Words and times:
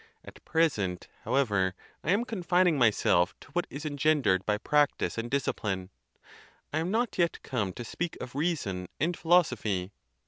At 0.25 0.43
present, 0.45 1.07
however, 1.25 1.75
I 2.03 2.09
am 2.09 2.25
confining 2.25 2.75
myself 2.79 3.35
to 3.39 3.51
what 3.51 3.67
is 3.69 3.85
engen 3.85 4.23
dered 4.23 4.47
by 4.47 4.57
practice 4.57 5.15
and 5.15 5.29
discipline. 5.29 5.91
I 6.73 6.79
am. 6.79 6.89
not 6.89 7.19
yet 7.19 7.43
come 7.43 7.71
to 7.73 7.83
speak 7.85 8.17
of 8.19 8.33
reason 8.33 8.87
and 8.99 9.15
philosophy. 9.15 9.91